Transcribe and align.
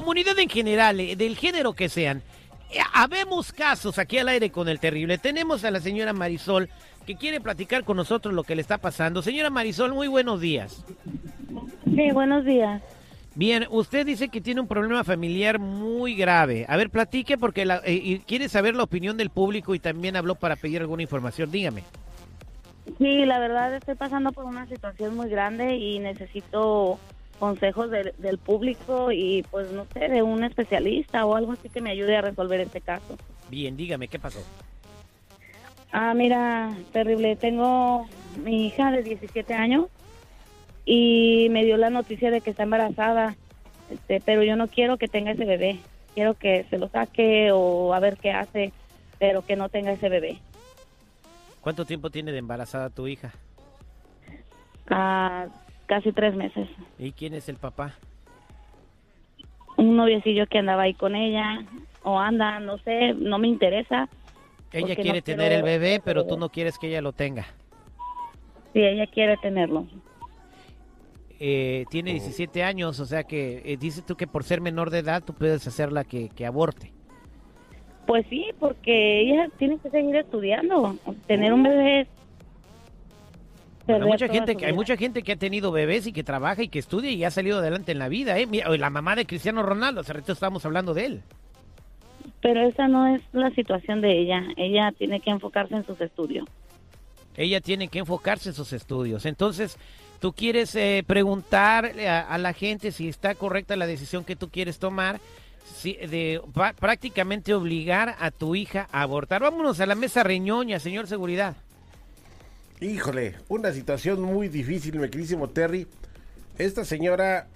comunidad 0.00 0.38
en 0.38 0.50
general, 0.50 1.00
eh, 1.00 1.16
del 1.16 1.38
género 1.38 1.72
que 1.72 1.88
sean. 1.88 2.18
Eh, 2.70 2.76
Habemos 2.92 3.50
casos 3.50 3.98
aquí 3.98 4.18
al 4.18 4.28
aire 4.28 4.50
con 4.50 4.68
el 4.68 4.78
terrible. 4.78 5.16
Tenemos 5.16 5.64
a 5.64 5.70
la 5.70 5.80
señora 5.80 6.12
Marisol 6.12 6.68
que 7.06 7.16
quiere 7.16 7.40
platicar 7.40 7.82
con 7.82 7.96
nosotros 7.96 8.34
lo 8.34 8.42
que 8.44 8.54
le 8.54 8.60
está 8.60 8.76
pasando. 8.76 9.22
Señora 9.22 9.48
Marisol, 9.48 9.94
muy 9.94 10.06
buenos 10.06 10.38
días. 10.42 10.84
Sí, 11.86 12.10
buenos 12.12 12.44
días. 12.44 12.82
Bien, 13.36 13.66
usted 13.70 14.04
dice 14.04 14.28
que 14.28 14.42
tiene 14.42 14.60
un 14.60 14.68
problema 14.68 15.02
familiar 15.02 15.58
muy 15.58 16.14
grave. 16.14 16.66
A 16.68 16.76
ver, 16.76 16.90
platique 16.90 17.38
porque 17.38 17.64
la- 17.64 17.80
eh, 17.86 17.94
y 17.94 18.18
quiere 18.18 18.50
saber 18.50 18.74
la 18.74 18.82
opinión 18.82 19.16
del 19.16 19.30
público 19.30 19.74
y 19.74 19.78
también 19.78 20.14
habló 20.14 20.34
para 20.34 20.56
pedir 20.56 20.82
alguna 20.82 21.00
información. 21.04 21.50
Dígame. 21.50 21.84
Sí, 22.98 23.24
la 23.24 23.38
verdad 23.38 23.74
estoy 23.74 23.94
pasando 23.94 24.30
por 24.32 24.44
una 24.44 24.66
situación 24.66 25.16
muy 25.16 25.30
grande 25.30 25.76
y 25.76 25.98
necesito 26.00 26.98
consejos 27.38 27.90
del- 27.90 28.14
del 28.18 28.38
público 28.38 29.12
y 29.12 29.44
pues 29.50 29.70
no 29.72 29.86
sé, 29.92 30.08
de 30.08 30.22
un 30.22 30.44
especialista 30.44 31.24
o 31.26 31.34
algo 31.36 31.52
así 31.52 31.68
que 31.68 31.80
me 31.80 31.90
ayude 31.90 32.16
a 32.16 32.22
resolver 32.22 32.60
este 32.60 32.80
caso. 32.80 33.16
Bien, 33.48 33.76
dígame, 33.76 34.08
¿qué 34.08 34.18
pasó? 34.18 34.42
Ah, 35.92 36.12
mira, 36.14 36.74
terrible, 36.92 37.36
tengo 37.36 38.06
mi 38.44 38.66
hija 38.66 38.90
de 38.90 39.02
17 39.02 39.54
años 39.54 39.86
y 40.84 41.48
me 41.50 41.64
dio 41.64 41.76
la 41.76 41.90
noticia 41.90 42.30
de 42.30 42.40
que 42.40 42.50
está 42.50 42.64
embarazada, 42.64 43.34
este, 43.90 44.20
pero 44.20 44.42
yo 44.42 44.56
no 44.56 44.68
quiero 44.68 44.98
que 44.98 45.08
tenga 45.08 45.30
ese 45.32 45.44
bebé, 45.44 45.78
quiero 46.14 46.34
que 46.34 46.64
se 46.70 46.78
lo 46.78 46.88
saque 46.88 47.50
o 47.52 47.94
a 47.94 48.00
ver 48.00 48.16
qué 48.16 48.32
hace, 48.32 48.72
pero 49.18 49.42
que 49.42 49.56
no 49.56 49.68
tenga 49.68 49.92
ese 49.92 50.08
bebé. 50.08 50.38
¿Cuánto 51.60 51.84
tiempo 51.84 52.10
tiene 52.10 52.30
de 52.32 52.38
embarazada 52.38 52.90
tu 52.90 53.06
hija? 53.08 53.32
Ah, 54.88 55.46
casi 55.86 56.12
tres 56.12 56.34
meses. 56.34 56.68
¿Y 56.98 57.12
quién 57.12 57.34
es 57.34 57.48
el 57.48 57.56
papá? 57.56 57.94
un 59.76 59.96
noviecillo 59.96 60.46
que 60.46 60.58
andaba 60.58 60.82
ahí 60.82 60.94
con 60.94 61.14
ella 61.14 61.64
o 62.02 62.18
anda, 62.18 62.60
no 62.60 62.78
sé, 62.78 63.14
no 63.14 63.38
me 63.38 63.48
interesa. 63.48 64.08
Ella 64.72 64.94
quiere 64.94 65.18
no 65.18 65.22
tener 65.22 65.52
el 65.52 65.62
bebé, 65.62 66.00
pero 66.04 66.26
tú 66.26 66.36
no 66.38 66.48
quieres 66.48 66.78
que 66.78 66.88
ella 66.88 67.00
lo 67.00 67.12
tenga. 67.12 67.46
Si 68.72 68.80
ella 68.80 69.06
quiere 69.06 69.36
tenerlo. 69.38 69.86
Eh, 71.38 71.84
tiene 71.90 72.12
17 72.12 72.62
años, 72.62 72.98
o 73.00 73.04
sea 73.04 73.24
que 73.24 73.62
eh, 73.64 73.76
dices 73.76 74.04
tú 74.04 74.16
que 74.16 74.26
por 74.26 74.44
ser 74.44 74.60
menor 74.60 74.90
de 74.90 75.00
edad 75.00 75.22
tú 75.22 75.34
puedes 75.34 75.66
hacerla 75.66 76.04
que, 76.04 76.30
que 76.30 76.46
aborte. 76.46 76.92
Pues 78.06 78.24
sí, 78.30 78.46
porque 78.58 79.20
ella 79.20 79.48
tiene 79.58 79.78
que 79.78 79.90
seguir 79.90 80.16
estudiando. 80.16 80.96
Tener 81.26 81.52
un 81.52 81.64
bebé 81.64 82.06
hay 83.94 84.00
mucha 84.00 84.28
gente 84.28 84.56
que 84.56 84.66
hay 84.66 84.72
vida. 84.72 84.76
mucha 84.76 84.96
gente 84.96 85.22
que 85.22 85.32
ha 85.32 85.36
tenido 85.36 85.72
bebés 85.72 86.06
y 86.06 86.12
que 86.12 86.24
trabaja 86.24 86.62
y 86.62 86.68
que 86.68 86.78
estudia 86.78 87.10
y 87.10 87.22
ha 87.24 87.30
salido 87.30 87.58
adelante 87.58 87.92
en 87.92 87.98
la 87.98 88.08
vida, 88.08 88.38
¿eh? 88.38 88.46
Mira, 88.46 88.68
la 88.76 88.90
mamá 88.90 89.14
de 89.16 89.26
Cristiano 89.26 89.62
Ronaldo, 89.62 90.00
hace 90.00 90.12
rato 90.12 90.32
estábamos 90.32 90.64
hablando 90.64 90.92
de 90.94 91.06
él. 91.06 91.22
Pero 92.42 92.60
esa 92.68 92.88
no 92.88 93.06
es 93.14 93.22
la 93.32 93.50
situación 93.50 94.00
de 94.00 94.20
ella. 94.20 94.42
Ella 94.56 94.92
tiene 94.96 95.20
que 95.20 95.30
enfocarse 95.30 95.74
en 95.74 95.86
sus 95.86 96.00
estudios. 96.00 96.46
Ella 97.36 97.60
tiene 97.60 97.88
que 97.88 97.98
enfocarse 98.00 98.48
en 98.50 98.54
sus 98.54 98.72
estudios. 98.72 99.26
Entonces, 99.26 99.78
tú 100.20 100.32
quieres 100.32 100.74
eh, 100.74 101.04
preguntar 101.06 101.92
a, 102.08 102.20
a 102.20 102.38
la 102.38 102.52
gente 102.52 102.92
si 102.92 103.08
está 103.08 103.34
correcta 103.34 103.76
la 103.76 103.86
decisión 103.86 104.24
que 104.24 104.36
tú 104.36 104.48
quieres 104.48 104.78
tomar, 104.78 105.20
si, 105.64 105.94
de 105.94 106.40
pa- 106.54 106.72
prácticamente 106.72 107.52
obligar 107.52 108.16
a 108.18 108.30
tu 108.30 108.54
hija 108.54 108.88
a 108.90 109.02
abortar. 109.02 109.42
Vámonos 109.42 109.80
a 109.80 109.86
la 109.86 109.94
mesa 109.94 110.22
reñoña, 110.22 110.78
señor 110.78 111.06
seguridad. 111.08 111.56
Híjole, 112.80 113.36
una 113.48 113.72
situación 113.72 114.20
muy 114.20 114.48
difícil, 114.48 114.98
mi 114.98 115.08
queridísimo 115.08 115.48
Terry. 115.48 115.86
Esta 116.58 116.84
señora, 116.84 117.48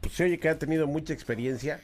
pues 0.00 0.14
se 0.14 0.24
oye 0.24 0.38
que 0.38 0.48
ha 0.48 0.58
tenido 0.58 0.86
mucha 0.86 1.12
experiencia. 1.12 1.80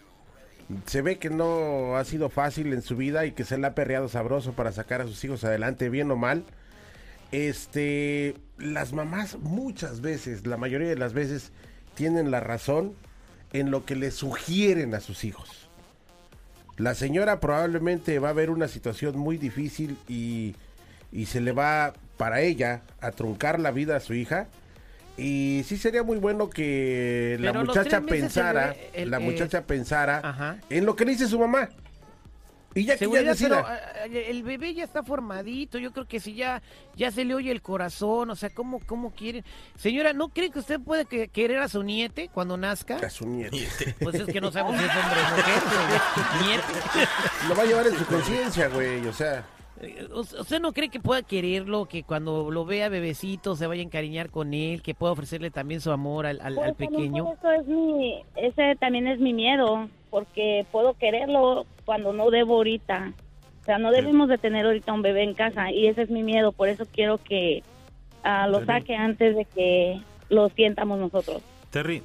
Se 0.87 1.03
ve 1.03 1.19
que 1.19 1.28
no 1.28 1.97
ha 1.97 2.04
sido 2.04 2.31
fácil 2.31 2.72
en 2.72 2.83
su 2.83 2.97
vida 2.97 3.27
y 3.27 3.33
que 3.33 3.43
se 3.44 3.59
le 3.59 3.66
ha 3.66 3.75
perreado 3.75 4.09
sabroso 4.09 4.53
para 4.53 4.71
sacar 4.71 5.00
a 5.00 5.06
sus 5.06 5.25
hijos 5.25 5.43
adelante, 5.43 5.88
bien 5.88 6.09
o 6.12 6.16
mal. 6.16 6.44
Este, 7.33 8.37
las 8.59 8.93
mamás 8.93 9.38
muchas 9.41 10.00
veces, 10.00 10.47
la 10.47 10.56
mayoría 10.56 10.88
de 10.88 10.97
las 10.97 11.15
veces, 11.15 11.50
tienen 11.97 12.31
la 12.31 12.38
razón 12.38 12.94
en 13.53 13.72
lo 13.72 13.84
que 13.84 13.97
le 13.97 14.12
sugieren 14.12 14.94
a 14.94 15.00
sus 15.00 15.25
hijos. 15.25 15.69
La 16.77 16.94
señora 16.94 17.41
probablemente 17.41 18.21
va 18.21 18.28
a 18.28 18.34
ver 18.34 18.50
una 18.50 18.69
situación 18.69 19.19
muy 19.19 19.37
difícil 19.37 19.99
y, 20.06 20.54
y 21.10 21.27
se 21.27 21.41
le 21.41 21.50
va 21.50 21.94
para 22.16 22.41
ella 22.41 22.82
a 23.00 23.10
truncar 23.10 23.58
la 23.60 23.70
vida 23.70 23.97
a 23.97 24.00
su 24.00 24.14
hija. 24.14 24.48
Y 25.16 25.62
sí 25.66 25.76
sería 25.76 26.02
muy 26.02 26.19
bueno 26.19 26.50
que 26.50 27.36
la 27.41 27.52
Pero 27.52 27.64
muchacha 27.64 28.00
pensara, 28.00 28.75
el- 28.92 29.10
la 29.10 29.19
eh, 29.19 29.20
muchacha 29.20 29.62
pensara 29.62 30.20
Ajá. 30.24 30.58
en 30.70 30.84
lo 30.86 30.97
que 30.97 31.04
le 31.04 31.12
dice 31.12 31.28
su 31.28 31.38
mamá. 31.38 31.69
Y 32.76 32.86
ya 32.86 32.97
que 32.97 33.04
ella 33.04 33.32
Seguridad, 33.32 33.36
pero 33.41 33.56
decida. 33.56 34.06
eh, 34.06 34.30
el 34.30 34.42
bebé 34.42 34.74
ya 34.74 34.82
está 34.82 35.04
formadito, 35.04 35.78
yo 35.78 35.92
creo 35.92 36.08
que 36.08 36.19
si 36.19 36.34
ya 36.34 36.60
ya 36.97 37.12
se 37.12 37.24
le 37.24 37.32
oye 37.36 37.53
el 37.53 37.62
corazón, 37.62 38.30
o 38.30 38.34
sea, 38.34 38.50
¿cómo, 38.50 38.80
cómo 38.84 39.12
quieren? 39.12 39.44
Señora, 39.78 40.12
¿no 40.12 40.30
cree 40.30 40.50
que 40.50 40.58
usted 40.58 40.80
puede 40.80 41.04
que- 41.04 41.28
querer 41.28 41.60
a 41.60 41.69
su 41.69 41.84
niete 41.84 42.28
cuando 42.34 42.56
nazca? 42.56 42.97
A 42.97 43.08
su 43.10 43.28
nieto. 43.28 43.56
Pues 44.00 44.16
es 44.16 44.26
que 44.26 44.41
no 44.41 44.50
sabemos 44.50 44.76
si 44.80 44.84
es 44.84 44.91
hombre 44.91 45.20
o 45.20 45.36
mujer, 45.36 45.62
niete. 46.44 47.08
Lo 47.48 47.54
va 47.54 47.62
a 47.62 47.66
llevar 47.66 47.86
en 47.86 47.97
su 47.97 48.06
conciencia, 48.06 48.66
güey. 48.66 49.06
O 49.06 49.12
sea, 49.12 49.38
Eh, 49.38 49.41
¿us- 49.41 49.53
¿Usted 50.14 50.60
no 50.60 50.72
cree 50.72 50.88
que 50.88 51.00
pueda 51.00 51.22
quererlo, 51.22 51.86
que 51.86 52.04
cuando 52.04 52.50
lo 52.50 52.64
vea 52.64 52.88
bebecito 52.88 53.56
se 53.56 53.66
vaya 53.66 53.82
a 53.82 53.84
encariñar 53.84 54.30
con 54.30 54.54
él, 54.54 54.82
que 54.82 54.94
pueda 54.94 55.12
ofrecerle 55.12 55.50
también 55.50 55.80
su 55.80 55.90
amor 55.90 56.26
al, 56.26 56.40
al- 56.40 56.54
Pues 56.54 56.68
al 56.68 56.74
pequeño? 56.74 57.32
Eso 57.32 57.50
es 57.50 57.66
mi, 57.66 58.22
ese 58.36 58.76
también 58.76 59.08
es 59.08 59.18
mi 59.18 59.32
miedo, 59.32 59.88
porque 60.10 60.64
puedo 60.70 60.94
quererlo 60.94 61.66
cuando 61.84 62.12
no 62.12 62.30
debo 62.30 62.54
ahorita. 62.56 63.12
O 63.62 63.64
sea, 63.64 63.78
no 63.78 63.90
debemos 63.90 64.28
de 64.28 64.38
tener 64.38 64.64
ahorita 64.66 64.92
un 64.92 65.02
bebé 65.02 65.22
en 65.24 65.34
casa 65.34 65.70
y 65.72 65.86
ese 65.88 66.02
es 66.02 66.10
mi 66.10 66.22
miedo, 66.22 66.52
por 66.52 66.68
eso 66.68 66.84
quiero 66.92 67.18
que 67.18 67.62
ah, 68.22 68.46
lo 68.46 68.58
Terry. 68.60 68.66
saque 68.66 68.94
antes 68.94 69.34
de 69.36 69.44
que 69.46 70.00
lo 70.28 70.50
sientamos 70.50 70.98
nosotros. 70.98 71.42
Terry, 71.70 72.02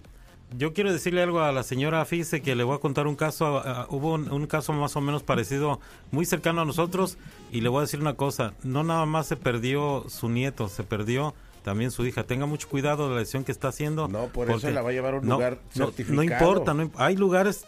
yo 0.58 0.74
quiero 0.74 0.92
decirle 0.92 1.22
algo 1.22 1.42
a 1.42 1.52
la 1.52 1.64
señora. 1.64 2.04
Fíjese 2.06 2.42
que 2.42 2.56
le 2.56 2.64
voy 2.64 2.76
a 2.76 2.80
contar 2.80 3.08
un 3.08 3.16
caso. 3.16 3.62
ah, 3.64 3.86
hubo 3.90 4.14
un, 4.14 4.32
un 4.32 4.48
caso 4.48 4.74
más 4.74 4.96
o 4.96 5.02
menos 5.02 5.24
parecido, 5.24 5.80
muy 6.12 6.26
cercano 6.26 6.62
a 6.62 6.66
nosotros. 6.66 7.18
Y 7.52 7.62
le 7.62 7.70
voy 7.70 7.80
a 7.80 7.82
decir 7.82 8.00
una 8.02 8.14
cosa: 8.16 8.54
no 8.64 8.84
nada 8.84 9.06
más 9.06 9.28
se 9.28 9.36
perdió 9.36 10.06
su 10.10 10.30
nieto, 10.30 10.68
se 10.70 10.84
perdió 10.84 11.34
también 11.64 11.92
su 11.92 12.06
hija. 12.06 12.24
Tenga 12.24 12.46
mucho 12.46 12.68
cuidado 12.70 13.08
de 13.10 13.14
la 13.16 13.20
decisión 13.20 13.44
que 13.44 13.52
está 13.52 13.68
haciendo. 13.68 14.08
No, 14.08 14.28
por 14.28 14.50
eso 14.50 14.70
la 14.72 14.82
va 14.82 14.90
a 14.90 14.94
llevar 14.94 15.16
a 15.16 15.18
un 15.20 15.28
no, 15.28 15.36
lugar 15.36 15.60
no- 15.76 15.86
certificado. 15.88 16.16
No 16.16 16.24
importa, 16.24 16.74
no 16.74 16.92
hay 16.96 17.16
lugares 17.16 17.66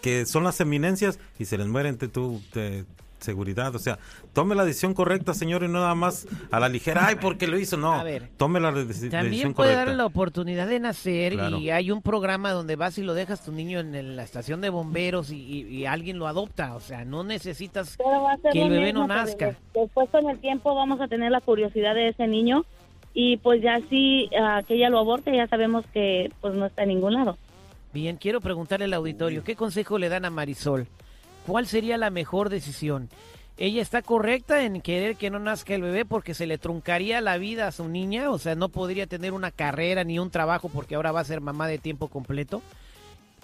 que 0.00 0.24
son 0.26 0.44
las 0.44 0.60
eminencias 0.60 1.18
y 1.38 1.44
se 1.46 1.58
les 1.58 1.66
mueren 1.66 1.98
de 1.98 2.08
tu 2.08 2.40
de 2.54 2.84
seguridad. 3.20 3.74
O 3.74 3.78
sea, 3.78 3.98
tome 4.32 4.54
la 4.54 4.64
decisión 4.64 4.94
correcta, 4.94 5.34
señor, 5.34 5.62
y 5.62 5.66
no 5.68 5.74
nada 5.80 5.94
más 5.94 6.26
a 6.50 6.60
la 6.60 6.68
ligera. 6.68 7.06
Ay, 7.06 7.16
porque 7.20 7.46
lo 7.46 7.58
hizo. 7.58 7.76
No, 7.76 7.92
A 7.94 8.02
ver, 8.02 8.28
tome 8.36 8.60
la 8.60 8.70
de- 8.72 8.84
decisión 8.84 9.10
También 9.10 9.54
puede 9.54 9.70
correcta. 9.70 9.78
darle 9.80 9.96
la 9.96 10.06
oportunidad 10.06 10.66
de 10.68 10.80
nacer 10.80 11.32
Claro. 11.34 11.58
y 11.58 11.70
hay 11.70 11.90
un 11.90 12.02
programa 12.02 12.52
donde 12.52 12.76
vas 12.76 12.98
y 12.98 13.02
lo 13.02 13.14
dejas 13.14 13.44
tu 13.44 13.52
niño 13.52 13.80
en 13.80 13.94
el- 13.94 14.16
la 14.16 14.22
estación 14.24 14.60
de 14.60 14.68
bomberos 14.70 15.30
y, 15.30 15.36
y- 15.36 15.66
y 15.68 15.86
alguien 15.86 16.18
lo 16.18 16.26
adopta. 16.26 16.74
O 16.74 16.80
sea, 16.80 17.04
no 17.04 17.24
necesitas 17.24 17.96
que 18.52 18.60
el 18.62 18.68
bebé 18.70 18.86
mismo, 18.86 19.00
no 19.00 19.06
nazca. 19.08 19.46
des- 19.46 19.56
Después 19.74 20.08
con 20.10 20.28
el 20.28 20.38
tiempo 20.38 20.74
vamos 20.74 21.00
a 21.00 21.08
tener 21.08 21.30
la 21.30 21.40
curiosidad 21.40 21.94
de 21.94 22.08
ese 22.08 22.26
niño 22.26 22.64
y 23.14 23.36
pues 23.38 23.62
ya 23.62 23.78
si 23.88 24.28
ah, 24.40 24.62
que 24.66 24.74
ella 24.74 24.90
lo 24.90 24.98
aborte 24.98 25.34
ya 25.34 25.46
sabemos 25.48 25.84
que 25.92 26.30
pues 26.40 26.54
no 26.54 26.66
está 26.66 26.82
en 26.82 26.88
ningún 26.90 27.14
lado. 27.14 27.38
Bien, 27.92 28.16
quiero 28.16 28.40
preguntarle 28.40 28.86
al 28.86 28.94
auditorio, 28.94 29.44
¿qué 29.44 29.54
consejo 29.54 29.98
le 29.98 30.08
dan 30.08 30.24
a 30.24 30.30
Marisol? 30.30 30.88
¿Cuál 31.46 31.66
sería 31.66 31.98
la 31.98 32.10
mejor 32.10 32.48
decisión? 32.48 33.10
¿Ella 33.56 33.82
está 33.82 34.02
correcta 34.02 34.64
en 34.64 34.80
querer 34.80 35.14
que 35.14 35.30
no 35.30 35.38
nazca 35.38 35.74
el 35.74 35.82
bebé 35.82 36.04
porque 36.04 36.34
se 36.34 36.46
le 36.46 36.58
truncaría 36.58 37.20
la 37.20 37.38
vida 37.38 37.68
a 37.68 37.72
su 37.72 37.88
niña? 37.88 38.30
O 38.30 38.38
sea, 38.38 38.56
no 38.56 38.68
podría 38.68 39.06
tener 39.06 39.32
una 39.32 39.52
carrera 39.52 40.02
ni 40.02 40.18
un 40.18 40.30
trabajo 40.30 40.68
porque 40.68 40.96
ahora 40.96 41.12
va 41.12 41.20
a 41.20 41.24
ser 41.24 41.40
mamá 41.40 41.68
de 41.68 41.78
tiempo 41.78 42.08
completo. 42.08 42.62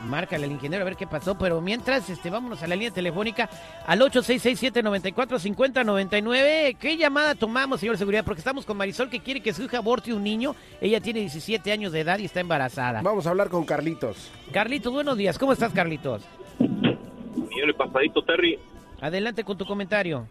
Márcale 0.05 0.47
al 0.47 0.51
ingeniero 0.51 0.83
a 0.83 0.85
ver 0.85 0.97
qué 0.97 1.07
pasó, 1.07 1.39
pero 1.39 1.61
mientras, 1.61 2.11
este, 2.11 2.29
vámonos 2.29 2.61
a 2.65 2.67
la 2.67 2.75
línea 2.75 2.91
telefónica 2.91 3.49
al 3.87 4.01
8667-945099. 4.01 6.77
¿Qué 6.77 6.97
llamada 6.97 7.37
tomamos, 7.37 7.79
señor 7.79 7.99
seguridad? 7.99 8.25
Porque 8.25 8.41
estamos 8.41 8.67
con 8.67 8.77
Marisol 8.77 9.11
que 9.11 9.21
quiere 9.21 9.41
que 9.41 9.55
su 9.55 9.63
hija 9.63 9.79
aborte 9.79 10.13
un 10.13 10.25
niño. 10.25 10.57
Ella 10.81 11.01
tiene 11.01 11.21
17 11.21 11.71
años 11.71 11.93
de 11.93 12.01
edad 12.01 12.19
y 12.19 12.25
está 12.25 12.41
embarazada. 12.41 13.01
Vamos 13.03 13.29
a 13.29 13.31
hablar 13.31 13.49
con 13.49 13.65
Carlitos. 13.65 14.33
Carlitos, 14.53 14.93
buenos 14.93 15.17
días. 15.17 15.39
¿Cómo 15.39 15.53
estás, 15.53 15.73
Carlitos? 15.73 16.25
Y 16.59 17.73
pasadito, 17.75 18.25
Terry. 18.25 18.59
Adelante 19.01 19.45
con 19.45 19.57
tu 19.57 19.65
comentario. 19.65 20.27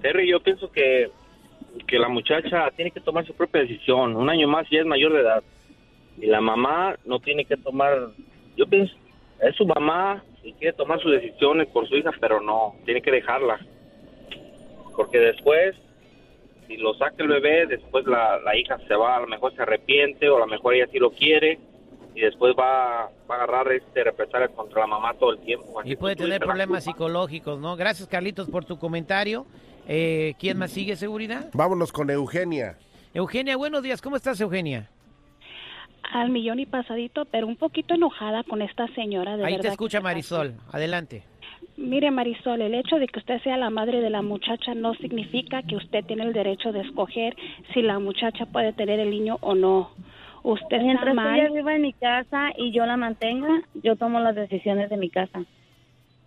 Terry, 0.00 0.30
yo 0.30 0.42
pienso 0.42 0.70
que 0.70 1.10
que 1.86 1.98
la 1.98 2.08
muchacha 2.08 2.70
tiene 2.76 2.90
que 2.90 3.00
tomar 3.00 3.26
su 3.26 3.34
propia 3.34 3.62
decisión. 3.62 4.16
Un 4.16 4.28
año 4.28 4.48
más 4.48 4.66
y 4.70 4.78
es 4.78 4.86
mayor 4.86 5.12
de 5.12 5.20
edad. 5.20 5.42
Y 6.18 6.26
la 6.26 6.40
mamá 6.40 6.96
no 7.04 7.20
tiene 7.20 7.44
que 7.44 7.56
tomar, 7.56 8.10
yo 8.56 8.66
pienso, 8.66 8.94
es 9.40 9.56
su 9.56 9.66
mamá 9.66 10.22
y 10.42 10.52
quiere 10.54 10.76
tomar 10.76 11.00
sus 11.00 11.12
decisiones 11.12 11.68
por 11.68 11.88
su 11.88 11.96
hija, 11.96 12.10
pero 12.20 12.40
no, 12.40 12.74
tiene 12.84 13.00
que 13.00 13.10
dejarla. 13.10 13.58
Porque 14.96 15.18
después, 15.18 15.74
si 16.66 16.76
lo 16.76 16.94
saca 16.94 17.22
el 17.22 17.28
bebé, 17.28 17.66
después 17.66 18.06
la, 18.06 18.38
la 18.40 18.56
hija 18.56 18.78
se 18.86 18.94
va, 18.94 19.16
a 19.16 19.20
lo 19.20 19.26
mejor 19.26 19.54
se 19.54 19.62
arrepiente 19.62 20.28
o 20.28 20.36
a 20.36 20.40
lo 20.40 20.46
mejor 20.46 20.74
ella 20.74 20.86
sí 20.92 20.98
lo 20.98 21.10
quiere 21.10 21.58
y 22.14 22.20
después 22.20 22.54
va, 22.58 23.10
va 23.30 23.34
a 23.34 23.42
agarrar 23.44 23.72
este 23.72 24.04
represalias 24.04 24.50
contra 24.50 24.80
la 24.80 24.86
mamá 24.86 25.14
todo 25.14 25.32
el 25.32 25.38
tiempo. 25.38 25.80
Y 25.84 25.96
puede 25.96 26.16
tener 26.16 26.40
problemas 26.40 26.84
psicológicos, 26.84 27.58
¿no? 27.58 27.76
Gracias, 27.76 28.08
Carlitos, 28.08 28.50
por 28.50 28.64
tu 28.64 28.78
comentario. 28.78 29.46
Eh, 29.88 30.34
¿Quién 30.38 30.58
más 30.58 30.70
sigue, 30.70 30.96
seguridad? 30.96 31.50
Vámonos 31.52 31.92
con 31.92 32.10
Eugenia. 32.10 32.76
Eugenia, 33.14 33.56
buenos 33.56 33.82
días. 33.82 34.00
¿Cómo 34.00 34.16
estás, 34.16 34.40
Eugenia? 34.40 34.88
al 36.14 36.28
millón 36.28 36.58
y 36.58 36.66
pasadito, 36.66 37.24
pero 37.24 37.46
un 37.46 37.56
poquito 37.56 37.94
enojada 37.94 38.42
con 38.42 38.60
esta 38.60 38.86
señora. 38.88 39.38
De 39.38 39.46
Ahí 39.46 39.52
verdad 39.52 39.62
te 39.62 39.68
escucha 39.68 40.02
Marisol. 40.02 40.52
Adelante. 40.70 41.22
Mire, 41.78 42.10
Marisol, 42.10 42.60
el 42.60 42.74
hecho 42.74 42.96
de 42.98 43.06
que 43.06 43.18
usted 43.18 43.40
sea 43.40 43.56
la 43.56 43.70
madre 43.70 44.02
de 44.02 44.10
la 44.10 44.20
muchacha 44.20 44.74
no 44.74 44.92
significa 44.94 45.62
que 45.62 45.76
usted 45.76 46.04
tiene 46.04 46.24
el 46.24 46.34
derecho 46.34 46.70
de 46.70 46.80
escoger 46.80 47.34
si 47.72 47.80
la 47.80 47.98
muchacha 47.98 48.44
puede 48.44 48.74
tener 48.74 49.00
el 49.00 49.08
niño 49.08 49.38
o 49.40 49.54
no. 49.54 49.90
Usted 50.42 50.76
está 50.76 50.82
Mientras 50.82 51.14
ella 51.14 51.14
mal. 51.14 51.50
viva 51.52 51.74
en 51.76 51.82
mi 51.82 51.94
casa 51.94 52.50
y 52.58 52.72
yo 52.72 52.84
la 52.84 52.98
mantenga, 52.98 53.62
yo 53.82 53.96
tomo 53.96 54.20
las 54.20 54.34
decisiones 54.34 54.90
de 54.90 54.98
mi 54.98 55.08
casa. 55.08 55.44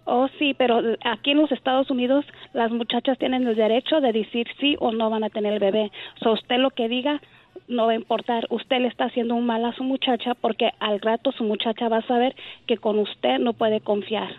Oh, 0.06 0.28
sí, 0.40 0.56
pero 0.56 0.82
aquí 1.04 1.32
en 1.32 1.42
los 1.42 1.52
Estados 1.52 1.92
Unidos 1.92 2.26
las 2.56 2.72
muchachas 2.72 3.18
tienen 3.18 3.46
el 3.46 3.56
derecho 3.56 4.00
de 4.00 4.14
decir 4.14 4.48
sí 4.60 4.78
o 4.80 4.92
no 4.92 5.10
van 5.10 5.26
a 5.26 5.30
tener 5.30 5.54
el 5.54 5.60
bebé. 5.60 5.92
So, 6.22 6.32
usted 6.32 6.58
lo 6.58 6.70
que 6.70 6.88
diga 6.88 7.22
no 7.68 7.88
va 7.88 7.92
a 7.92 7.96
importar. 7.96 8.48
Usted 8.50 8.80
le 8.80 8.88
está 8.88 9.06
haciendo 9.06 9.36
un 9.36 9.46
mal 9.46 9.66
a 9.66 9.74
su 9.74 9.84
muchacha 9.84 10.36
porque 10.36 10.72
al 10.80 11.02
rato 11.02 11.34
su 11.34 11.44
muchacha 11.44 11.90
va 11.90 11.98
a 11.98 12.08
saber 12.08 12.34
que 12.66 12.78
con 12.78 12.98
usted 12.98 13.40
no 13.40 13.54
puede 13.54 13.82
confiar. 13.82 14.30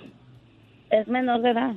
Es 0.90 1.06
menor 1.08 1.42
de 1.42 1.50
edad. 1.50 1.74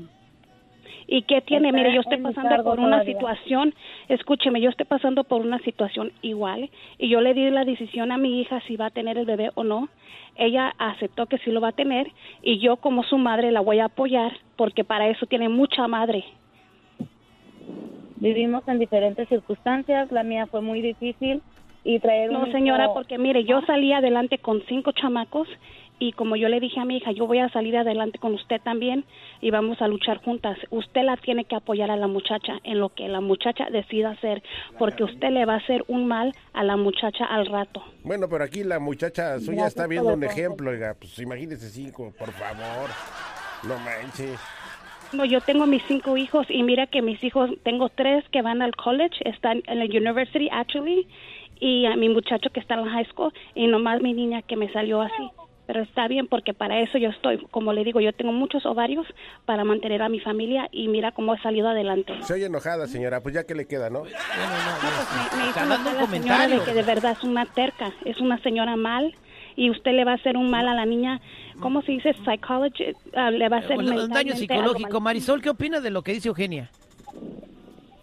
¿Y 1.08 1.24
qué 1.24 1.42
tiene? 1.42 1.72
Mire, 1.72 1.94
yo 1.94 2.02
estoy 2.02 2.18
pasando 2.18 2.64
por 2.64 2.80
una 2.80 3.02
todavía. 3.02 3.14
situación, 3.14 3.74
escúcheme, 4.08 4.62
yo 4.62 4.70
estoy 4.70 4.86
pasando 4.86 5.24
por 5.24 5.42
una 5.42 5.60
situación 5.60 6.12
igual 6.22 6.70
y 6.98 7.10
yo 7.10 7.22
le 7.22 7.34
di 7.34 7.50
la 7.50 7.66
decisión 7.66 8.12
a 8.12 8.18
mi 8.18 8.42
hija 8.42 8.62
si 8.68 8.76
va 8.76 8.88
a 8.88 8.92
tener 8.92 9.18
el 9.18 9.26
bebé 9.26 9.52
o 9.56 9.64
no. 9.64 9.90
Ella 10.36 10.74
aceptó 10.78 11.26
que 11.26 11.38
sí 11.40 11.52
lo 11.52 11.62
va 11.62 11.70
a 11.70 11.74
tener 11.74 12.12
y 12.42 12.60
yo 12.60 12.78
como 12.78 13.04
su 13.04 13.18
madre 13.18 13.52
la 13.52 13.62
voy 13.62 13.80
a 13.80 13.86
apoyar 13.86 14.32
porque 14.56 14.84
para 14.84 15.08
eso 15.08 15.26
tiene 15.26 15.50
mucha 15.50 15.88
madre. 15.88 16.24
Vivimos 18.18 18.68
en 18.68 18.80
diferentes 18.80 19.28
circunstancias, 19.30 20.12
la 20.12 20.24
mía 20.24 20.46
fue 20.48 20.62
muy 20.62 20.82
difícil 20.82 21.42
y 21.86 22.00
traer 22.00 22.30
un 22.30 22.36
No, 22.36 22.44
hijo- 22.48 22.52
señora, 22.52 22.94
porque 22.94 23.18
mire, 23.18 23.46
yo 23.46 23.62
salí 23.62 23.94
adelante 23.94 24.38
con 24.40 24.62
cinco 24.68 24.92
chamacos 24.92 25.48
y 26.00 26.14
como 26.14 26.36
yo 26.36 26.48
le 26.50 26.60
dije 26.60 26.80
a 26.80 26.86
mi 26.86 26.98
hija, 26.98 27.12
yo 27.12 27.28
voy 27.28 27.40
a 27.40 27.50
salir 27.50 27.78
adelante 27.78 28.20
con 28.20 28.34
usted 28.34 28.62
también 28.62 29.06
y 29.42 29.52
vamos 29.52 29.82
a 29.82 29.88
luchar 29.88 30.18
juntas. 30.24 30.58
Usted 30.70 31.04
la 31.04 31.18
tiene 31.18 31.46
que 31.46 31.56
apoyar 31.56 31.92
a 31.92 31.98
la 31.98 32.08
muchacha 32.08 32.60
en 32.64 32.80
lo 32.80 32.90
que 32.90 33.08
la 33.08 33.22
muchacha 33.22 33.70
decida 33.70 34.12
hacer, 34.12 34.42
porque 34.78 35.04
usted 35.04 35.30
le 35.30 35.46
va 35.46 35.56
a 35.56 35.58
hacer 35.58 35.84
un 35.88 36.08
mal 36.08 36.34
a 36.54 36.64
la 36.64 36.78
muchacha 36.78 37.26
al 37.26 37.46
rato. 37.48 37.84
Bueno, 38.04 38.28
pero 38.30 38.44
aquí 38.44 38.64
la 38.64 38.80
muchacha 38.80 39.40
suya 39.40 39.68
está 39.68 39.88
viendo 39.88 40.14
un 40.14 40.24
ejemplo, 40.24 40.72
oiga. 40.72 40.96
Pues 40.98 41.20
imagínese 41.20 41.70
cinco, 41.70 42.14
por 42.18 42.32
favor. 42.32 42.90
No 43.68 43.78
manches. 43.80 44.40
No, 45.12 45.26
yo 45.26 45.42
tengo 45.42 45.66
mis 45.66 45.84
cinco 45.88 46.18
hijos 46.18 46.46
y 46.50 46.62
mira 46.64 46.86
que 46.86 47.02
mis 47.02 47.22
hijos, 47.24 47.50
tengo 47.64 47.90
tres 47.90 48.24
que 48.30 48.42
van 48.42 48.62
al 48.62 48.76
college, 48.76 49.18
están 49.28 49.64
en 49.66 49.80
la 49.80 49.86
university 49.86 50.50
actually, 50.52 51.08
y 51.60 51.88
a 51.88 51.96
mi 51.96 52.10
muchacho 52.10 52.52
que 52.52 52.60
está 52.60 52.76
en 52.76 52.86
la 52.86 52.92
high 52.92 53.06
school, 53.06 53.34
y 53.56 53.68
nomás 53.68 54.02
mi 54.02 54.14
niña 54.14 54.44
que 54.44 54.56
me 54.56 54.72
salió 54.72 55.02
así. 55.02 55.30
Pero 55.70 55.84
está 55.84 56.08
bien 56.08 56.26
porque 56.26 56.56
para 56.56 56.80
eso 56.80 56.98
yo 56.98 57.10
estoy, 57.10 57.38
como 57.52 57.74
le 57.74 57.84
digo, 57.84 58.00
yo 58.00 58.12
tengo 58.12 58.32
muchos 58.32 58.66
ovarios 58.66 59.06
para 59.46 59.64
mantener 59.64 60.02
a 60.02 60.10
mi 60.10 60.20
familia 60.20 60.68
y 60.72 60.88
mira 60.88 61.12
cómo 61.12 61.36
he 61.36 61.40
salido 61.44 61.68
adelante. 61.70 62.12
Se 62.24 62.34
oye 62.34 62.48
enojada, 62.48 62.88
señora. 62.88 63.22
Pues 63.22 63.36
ya 63.36 63.44
que 63.44 63.54
le 63.54 63.68
queda, 63.68 63.92
¿no? 63.92 64.02
Me, 64.02 64.10
me 64.10 65.44
hizo 65.44 65.50
Está 65.50 65.68
dando 65.68 65.92
enojar 65.92 65.94
un 65.94 66.02
la 66.02 66.08
señora 66.08 66.08
comentario. 66.08 66.60
de 66.62 66.66
que 66.66 66.74
de 66.74 66.82
verdad 66.82 67.12
es 67.12 67.24
una 67.24 67.46
terca, 67.46 67.94
es 68.04 68.20
una 68.20 68.42
señora 68.42 68.76
mal 68.78 69.14
y 69.56 69.70
usted 69.70 69.92
le 69.92 70.06
va 70.06 70.14
a 70.14 70.16
hacer 70.16 70.38
un 70.38 70.50
mal 70.50 70.68
a 70.68 70.74
la 70.74 70.88
niña, 70.88 71.22
¿cómo 71.60 71.84
se 71.84 71.92
dice? 71.92 72.16
Psychology, 72.26 72.86
ah, 73.16 73.30
le 73.30 73.48
va 73.48 73.58
a 73.58 73.60
hacer 73.60 73.78
Un, 73.78 73.94
un 73.94 74.10
daño 74.10 74.34
psicológico. 74.36 75.00
Marisol, 75.00 75.40
¿qué 75.40 75.52
opinas 75.52 75.84
de 75.84 75.92
lo 75.92 76.02
que 76.02 76.14
dice 76.14 76.30
Eugenia? 76.30 76.72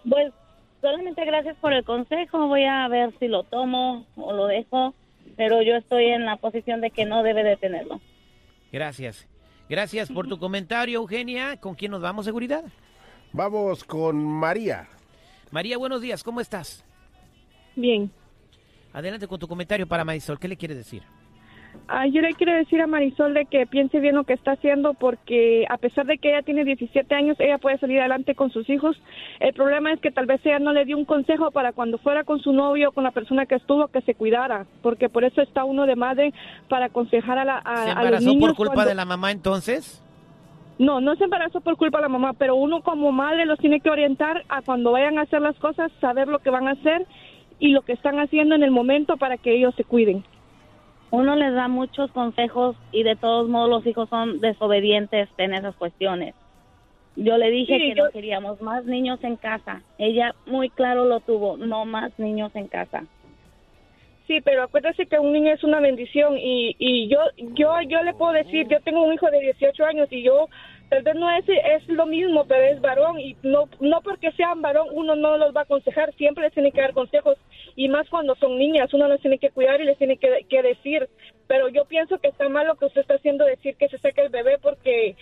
Pues 0.08 0.32
solamente 0.80 1.24
gracias 1.24 1.56
por 1.56 1.72
el 1.72 1.82
consejo, 1.82 2.46
voy 2.46 2.62
a 2.64 2.86
ver 2.86 3.12
si 3.18 3.26
lo 3.26 3.42
tomo 3.42 4.06
o 4.14 4.32
lo 4.32 4.46
dejo, 4.46 4.94
pero 5.36 5.62
yo 5.62 5.76
estoy 5.76 6.06
en 6.06 6.24
la 6.24 6.36
posición 6.36 6.80
de 6.80 6.90
que 6.90 7.04
no 7.04 7.22
debe 7.22 7.44
de 7.44 7.56
tenerlo. 7.56 8.00
Gracias. 8.72 9.26
Gracias 9.68 10.10
por 10.10 10.28
tu 10.28 10.38
comentario, 10.38 11.00
Eugenia. 11.00 11.56
¿Con 11.56 11.74
quién 11.74 11.90
nos 11.90 12.00
vamos, 12.00 12.24
seguridad? 12.24 12.64
Vamos 13.32 13.84
con 13.84 14.24
María. 14.24 14.88
María, 15.50 15.76
buenos 15.76 16.00
días. 16.00 16.22
¿Cómo 16.22 16.40
estás? 16.40 16.84
Bien. 17.74 18.10
Adelante 18.92 19.26
con 19.26 19.38
tu 19.38 19.48
comentario 19.48 19.86
para 19.86 20.04
Marisol. 20.04 20.38
¿Qué 20.38 20.48
le 20.48 20.56
quieres 20.56 20.76
decir? 20.76 21.02
Ah, 21.88 22.06
yo 22.06 22.20
le 22.20 22.34
quiero 22.34 22.52
decir 22.52 22.80
a 22.82 22.86
Marisol 22.86 23.32
de 23.34 23.44
que 23.46 23.66
piense 23.66 24.00
bien 24.00 24.16
lo 24.16 24.24
que 24.24 24.32
está 24.32 24.52
haciendo 24.52 24.94
porque 24.94 25.64
a 25.68 25.76
pesar 25.78 26.04
de 26.06 26.18
que 26.18 26.30
ella 26.30 26.42
tiene 26.42 26.64
17 26.64 27.14
años, 27.14 27.36
ella 27.38 27.58
puede 27.58 27.78
salir 27.78 28.00
adelante 28.00 28.34
con 28.34 28.50
sus 28.50 28.68
hijos. 28.68 29.00
El 29.38 29.52
problema 29.54 29.92
es 29.92 30.00
que 30.00 30.10
tal 30.10 30.26
vez 30.26 30.44
ella 30.44 30.58
no 30.58 30.72
le 30.72 30.84
dio 30.84 30.96
un 30.98 31.04
consejo 31.04 31.50
para 31.52 31.72
cuando 31.72 31.98
fuera 31.98 32.24
con 32.24 32.40
su 32.40 32.52
novio 32.52 32.88
o 32.88 32.92
con 32.92 33.04
la 33.04 33.12
persona 33.12 33.46
que 33.46 33.54
estuvo 33.54 33.86
que 33.88 34.00
se 34.00 34.14
cuidara, 34.14 34.66
porque 34.82 35.08
por 35.08 35.22
eso 35.24 35.40
está 35.42 35.64
uno 35.64 35.86
de 35.86 35.94
madre 35.96 36.32
para 36.68 36.86
aconsejar 36.86 37.38
a, 37.38 37.44
la, 37.44 37.58
a, 37.58 37.76
¿Se 37.76 37.90
a 37.90 37.94
los 37.94 37.96
embarazó 38.04 38.28
niños. 38.28 38.48
por 38.48 38.56
culpa 38.56 38.74
cuando- 38.74 38.88
de 38.90 38.94
la 38.96 39.04
mamá 39.04 39.30
entonces? 39.30 40.02
No, 40.78 41.00
no 41.00 41.14
se 41.16 41.24
embarazó 41.24 41.60
por 41.62 41.76
culpa 41.76 41.98
de 41.98 42.02
la 42.02 42.08
mamá, 42.08 42.32
pero 42.34 42.56
uno 42.56 42.82
como 42.82 43.10
madre 43.12 43.46
los 43.46 43.58
tiene 43.58 43.80
que 43.80 43.88
orientar 43.90 44.44
a 44.48 44.60
cuando 44.60 44.92
vayan 44.92 45.18
a 45.18 45.22
hacer 45.22 45.40
las 45.40 45.56
cosas, 45.56 45.90
saber 46.02 46.28
lo 46.28 46.40
que 46.40 46.50
van 46.50 46.68
a 46.68 46.72
hacer 46.72 47.06
y 47.58 47.68
lo 47.68 47.80
que 47.82 47.92
están 47.94 48.18
haciendo 48.18 48.54
en 48.54 48.62
el 48.62 48.70
momento 48.70 49.16
para 49.16 49.38
que 49.38 49.54
ellos 49.56 49.74
se 49.76 49.84
cuiden. 49.84 50.22
Uno 51.10 51.36
les 51.36 51.54
da 51.54 51.68
muchos 51.68 52.10
consejos 52.12 52.76
y 52.92 53.02
de 53.02 53.16
todos 53.16 53.48
modos 53.48 53.70
los 53.70 53.86
hijos 53.86 54.08
son 54.08 54.40
desobedientes 54.40 55.28
en 55.38 55.54
esas 55.54 55.74
cuestiones. 55.76 56.34
Yo 57.14 57.38
le 57.38 57.50
dije 57.50 57.78
Sí, 57.78 57.88
que 57.90 57.94
yo- 57.94 58.04
no 58.06 58.10
queríamos 58.10 58.60
más 58.60 58.84
niños 58.84 59.22
en 59.24 59.36
casa. 59.36 59.82
Ella 59.98 60.34
muy 60.46 60.68
claro 60.70 61.04
lo 61.06 61.20
tuvo, 61.20 61.56
no 61.56 61.84
más 61.84 62.16
niños 62.18 62.54
en 62.54 62.68
casa. 62.68 63.04
Sí, 64.26 64.40
pero 64.40 64.64
acuérdese 64.64 65.06
que 65.06 65.20
un 65.20 65.32
niño 65.32 65.52
es 65.52 65.62
una 65.62 65.78
bendición 65.78 66.36
y, 66.36 66.74
y 66.80 67.08
yo 67.08 67.20
yo 67.54 67.80
yo 67.88 68.02
le 68.02 68.12
puedo 68.12 68.32
decir, 68.32 68.66
yo 68.68 68.80
tengo 68.80 69.02
un 69.04 69.14
hijo 69.14 69.30
de 69.30 69.38
18 69.38 69.84
años 69.84 70.08
y 70.10 70.24
yo 70.24 70.48
tal 70.88 71.02
vez 71.02 71.14
no 71.16 71.30
es, 71.30 71.44
es 71.48 71.88
lo 71.88 72.06
mismo, 72.06 72.44
pero 72.46 72.62
es 72.62 72.80
varón 72.80 73.18
y 73.20 73.36
no 73.42 73.68
no 73.80 74.00
porque 74.02 74.30
sean 74.32 74.62
varón 74.62 74.88
uno 74.92 75.16
no 75.16 75.36
los 75.36 75.54
va 75.54 75.60
a 75.60 75.64
aconsejar, 75.64 76.14
siempre 76.14 76.44
les 76.44 76.52
tiene 76.52 76.70
que 76.72 76.80
dar 76.80 76.92
consejos 76.92 77.36
y 77.74 77.88
más 77.88 78.08
cuando 78.08 78.34
son 78.36 78.56
niñas, 78.58 78.94
uno 78.94 79.08
los 79.08 79.20
tiene 79.20 79.38
que 79.38 79.50
cuidar 79.50 79.80
y 79.80 79.84
les 79.84 79.98
tiene 79.98 80.16
que, 80.16 80.46
que 80.48 80.62
decir, 80.62 81.08
pero 81.46 81.68
yo 81.68 81.84
pienso 81.86 82.18
que 82.18 82.28
está 82.28 82.48
mal 82.48 82.66
lo 82.66 82.76
que 82.76 82.86
usted 82.86 83.00
está 83.02 83.14
haciendo 83.14 83.44
decir 83.44 83.76
que 83.76 83.88
se 83.88 83.98
saque 83.98 84.22
el 84.22 84.28
bebé 84.30 84.58
porque 84.62 85.16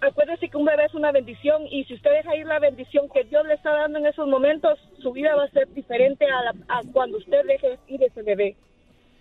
acuérdese 0.00 0.48
que 0.48 0.56
un 0.56 0.64
bebé 0.64 0.84
es 0.84 0.94
una 0.94 1.12
bendición 1.12 1.62
y 1.70 1.84
si 1.84 1.94
usted 1.94 2.10
deja 2.10 2.36
ir 2.36 2.46
la 2.46 2.58
bendición 2.58 3.08
que 3.12 3.24
Dios 3.24 3.46
le 3.46 3.54
está 3.54 3.70
dando 3.72 3.98
en 3.98 4.06
esos 4.06 4.26
momentos, 4.28 4.78
su 4.98 5.12
vida 5.12 5.34
va 5.34 5.44
a 5.44 5.50
ser 5.50 5.68
diferente 5.74 6.26
a, 6.26 6.42
la- 6.44 6.54
a 6.68 6.80
cuando 6.92 7.18
usted 7.18 7.44
deje 7.46 7.78
ir 7.88 8.02
ese 8.02 8.22
bebé. 8.22 8.56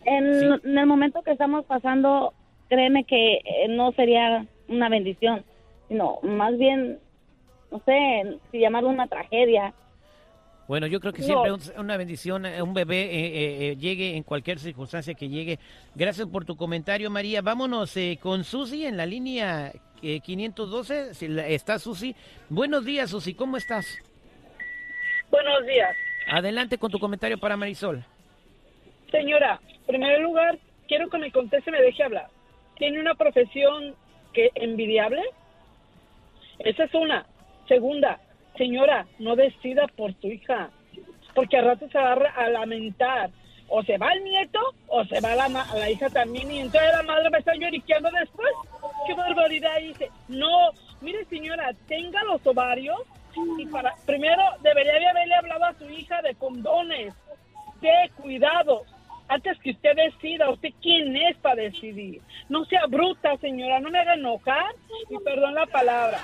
En, 0.05 0.39
Sí. 0.39 0.45
en 0.69 0.77
el 0.77 0.85
momento 0.85 1.21
que 1.23 1.31
estamos 1.31 1.65
pasando, 1.65 2.33
créeme 2.69 3.05
que 3.05 3.35
eh, 3.35 3.67
no 3.69 3.91
sería 3.93 4.45
una 4.67 4.89
bendición, 4.89 5.43
sino 5.87 6.19
más 6.23 6.57
bien, 6.57 6.99
no 7.71 7.81
sé, 7.85 8.37
si 8.51 8.59
llamarlo 8.59 8.89
una 8.89 9.07
tragedia. 9.07 9.73
Bueno, 10.67 10.87
yo 10.87 10.99
creo 10.99 11.13
que 11.13 11.21
siempre 11.21 11.51
es 11.53 11.71
una 11.77 11.95
bendición, 11.95 12.45
eh, 12.47 12.59
un 12.61 12.73
bebé 12.73 13.01
eh, 13.03 13.25
eh, 13.25 13.69
eh, 13.71 13.75
llegue 13.77 14.15
en 14.17 14.23
cualquier 14.23 14.57
circunstancia 14.57 15.13
que 15.13 15.29
llegue. 15.29 15.59
Gracias 15.93 16.27
por 16.27 16.43
tu 16.43 16.55
comentario, 16.57 17.11
María. 17.11 17.43
Vámonos 17.43 17.95
eh, 17.97 18.17
con 18.19 18.43
Susi 18.43 18.83
en 18.85 18.97
la 18.97 19.05
línea 19.05 19.71
eh, 20.01 20.19
512. 20.21 21.13
Si 21.13 21.27
la- 21.27 21.47
está 21.47 21.77
Susi. 21.77 22.15
Buenos 22.49 22.83
días, 22.83 23.11
Susi. 23.11 23.35
¿Cómo 23.35 23.57
estás? 23.57 23.85
Buenos 25.29 25.65
días. 25.67 25.95
Adelante 26.31 26.79
con 26.79 26.89
tu 26.89 26.97
comentario 26.97 27.37
para 27.37 27.55
Marisol. 27.57 28.03
Señora, 29.11 29.59
en 29.81 29.85
primer 29.85 30.19
lugar, 30.21 30.57
quiero 30.87 31.09
que 31.11 31.19
me 31.19 31.31
conteste 31.31 31.69
y 31.69 31.73
me 31.73 31.81
deje 31.81 32.03
hablar. 32.03 32.27
¿Tiene 32.77 32.99
una 32.99 33.13
profesión 33.13 33.93
que 34.33 34.49
envidiable? 34.55 35.21
Esa 36.59 36.83
es 36.85 36.93
una. 36.93 37.25
Segunda, 37.67 38.19
señora, 38.57 39.05
no 39.19 39.35
decida 39.35 39.87
por 39.95 40.13
su 40.21 40.27
hija, 40.27 40.69
porque 41.33 41.57
al 41.57 41.65
rato 41.65 41.87
se 41.89 41.97
agarra 41.97 42.31
a 42.35 42.49
lamentar. 42.49 43.29
O 43.67 43.81
se 43.81 43.97
va 43.97 44.11
el 44.13 44.23
nieto 44.23 44.59
o 44.87 45.03
se 45.05 45.19
va 45.21 45.33
la, 45.35 45.49
ma- 45.49 45.65
la 45.73 45.89
hija 45.89 46.07
también 46.11 46.51
y 46.51 46.59
entonces 46.59 46.87
la 46.91 47.01
madre 47.01 47.29
va 47.31 47.37
a 47.37 47.39
estar 47.39 47.57
lloriqueando 47.57 48.11
después. 48.11 48.51
¡Qué 49.07 49.15
barbaridad! 49.15 49.79
Dice, 49.81 50.11
no, 50.27 50.69
mire 51.01 51.25
señora, 51.25 51.71
tenga 51.87 52.23
los 52.25 52.45
ovarios 52.45 52.99
Y 53.57 53.65
para, 53.65 53.95
primero, 54.05 54.43
debería 54.61 54.93
de 54.99 55.07
haberle 55.07 55.33
hablado 55.35 55.65
a 55.65 55.73
su 55.79 55.89
hija 55.89 56.21
de 56.21 56.35
condones, 56.35 57.15
de 57.81 58.11
cuidado. 58.21 58.83
Antes 59.27 59.57
que 59.61 59.71
usted 59.71 59.95
decida, 59.95 60.47
¿usted 60.51 60.69
quién 60.79 61.17
es 61.17 61.35
para 61.37 61.63
decidir? 61.63 62.21
No 62.49 62.65
sea 62.65 62.85
bruta, 62.87 63.35
señora, 63.37 63.79
no 63.79 63.89
me 63.89 63.97
haga 63.97 64.13
enojar 64.13 64.75
y 65.09 65.17
perdón 65.23 65.55
la 65.55 65.65
palabra. 65.65 66.19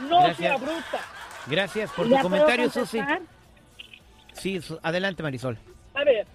No 0.00 0.18
Gracias. 0.22 0.36
sea 0.38 0.56
bruta. 0.56 1.00
Gracias 1.46 1.90
por 1.92 2.08
¿Ya 2.08 2.16
tu 2.18 2.22
comentario, 2.24 2.70
Susi. 2.70 3.00
Sí, 4.32 4.60
su- 4.60 4.78
adelante, 4.82 5.22
Marisol. 5.22 5.58
A 5.94 6.04
ver, 6.04 6.26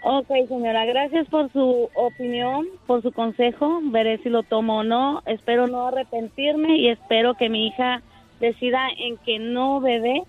Ok, 0.00 0.28
señora, 0.48 0.84
gracias 0.84 1.26
por 1.28 1.50
su 1.52 1.90
opinión, 1.94 2.66
por 2.86 3.02
su 3.02 3.10
consejo. 3.10 3.80
Veré 3.82 4.18
si 4.18 4.28
lo 4.28 4.44
tomo 4.44 4.78
o 4.78 4.84
no. 4.84 5.22
Espero 5.26 5.66
no 5.66 5.88
arrepentirme 5.88 6.76
y 6.76 6.88
espero 6.88 7.34
que 7.34 7.48
mi 7.48 7.66
hija 7.66 8.00
decida 8.38 8.88
en 8.96 9.16
que 9.18 9.40
no 9.40 9.80
bebé. 9.80 10.22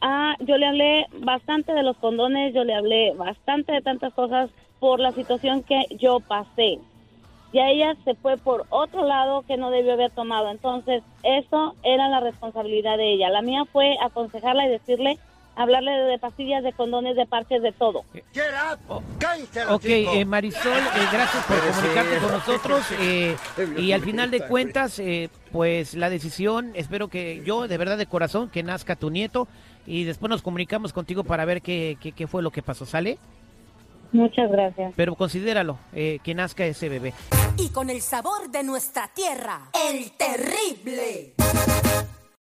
Ah, 0.00 0.36
yo 0.38 0.56
le 0.56 0.66
hablé 0.66 1.06
bastante 1.18 1.72
de 1.72 1.82
los 1.82 1.96
condones, 1.96 2.54
yo 2.54 2.62
le 2.62 2.74
hablé 2.76 3.12
bastante 3.14 3.72
de 3.72 3.82
tantas 3.82 4.14
cosas 4.14 4.50
por 4.78 5.00
la 5.00 5.10
situación 5.10 5.64
que 5.64 5.80
yo 5.98 6.20
pasé. 6.20 6.78
Ya 7.52 7.68
ella 7.68 7.94
se 8.04 8.14
fue 8.14 8.36
por 8.38 8.64
otro 8.70 9.06
lado 9.06 9.42
que 9.46 9.56
no 9.56 9.70
debió 9.70 9.92
haber 9.92 10.10
tomado. 10.10 10.50
Entonces, 10.50 11.02
eso 11.22 11.74
era 11.82 12.08
la 12.08 12.20
responsabilidad 12.20 12.96
de 12.96 13.12
ella. 13.14 13.28
La 13.28 13.42
mía 13.42 13.64
fue 13.70 13.96
aconsejarla 14.02 14.66
y 14.66 14.70
decirle, 14.70 15.18
hablarle 15.54 15.90
de 15.92 16.18
pastillas, 16.18 16.62
de 16.64 16.72
condones, 16.72 17.14
de 17.14 17.26
parches, 17.26 17.60
de 17.60 17.72
todo. 17.72 18.04
Ok, 19.68 19.84
eh, 19.84 20.24
Marisol, 20.24 20.72
eh, 20.72 21.06
gracias 21.12 21.44
por 21.44 21.58
comunicarte 21.58 22.18
con 22.18 22.32
nosotros. 22.32 22.86
eh, 23.00 23.36
y 23.76 23.92
al 23.92 24.00
final 24.00 24.30
de 24.30 24.46
cuentas, 24.46 24.98
eh, 24.98 25.28
pues 25.50 25.94
la 25.94 26.08
decisión, 26.08 26.72
espero 26.74 27.08
que 27.08 27.42
yo, 27.44 27.68
de 27.68 27.76
verdad 27.76 27.98
de 27.98 28.06
corazón, 28.06 28.48
que 28.48 28.62
nazca 28.62 28.96
tu 28.96 29.10
nieto. 29.10 29.46
Y 29.86 30.04
después 30.04 30.30
nos 30.30 30.42
comunicamos 30.42 30.92
contigo 30.92 31.24
para 31.24 31.44
ver 31.44 31.60
qué, 31.60 31.98
qué, 32.00 32.12
qué 32.12 32.26
fue 32.26 32.42
lo 32.42 32.50
que 32.50 32.62
pasó, 32.62 32.86
¿sale? 32.86 33.18
Muchas 34.12 34.50
gracias. 34.50 34.92
Pero 34.94 35.14
considéralo, 35.14 35.78
eh, 35.92 36.18
que 36.22 36.34
nazca 36.34 36.64
ese 36.64 36.88
bebé. 36.88 37.14
Y 37.56 37.70
con 37.70 37.90
el 37.90 38.00
sabor 38.00 38.50
de 38.50 38.62
nuestra 38.62 39.08
tierra, 39.08 39.70
el 39.90 40.12
terrible. 40.12 41.34